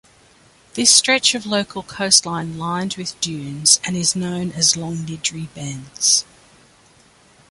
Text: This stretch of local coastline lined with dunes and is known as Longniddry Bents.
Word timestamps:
This 0.73 0.91
stretch 0.91 1.35
of 1.35 1.45
local 1.45 1.83
coastline 1.83 2.57
lined 2.57 2.95
with 2.95 3.21
dunes 3.21 3.79
and 3.83 3.95
is 3.95 4.15
known 4.15 4.51
as 4.53 4.73
Longniddry 4.73 5.53
Bents. 5.53 6.25